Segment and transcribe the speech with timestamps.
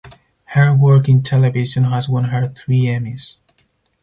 [0.45, 3.37] Her work in television has won her three Emmys.